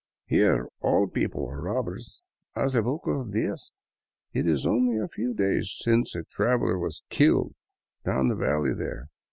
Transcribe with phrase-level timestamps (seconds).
[0.25, 2.23] "Here all the people are robbers
[2.55, 3.71] Hace pocos dias—
[4.33, 7.53] it is only a few days since a traveler was killed
[8.03, 9.09] down in the valley there.